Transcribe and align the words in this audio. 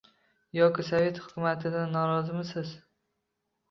Yoki 0.59 0.85
sovet 0.87 1.21
hukumatidan 1.27 1.97
norozimisiz? 2.01 2.77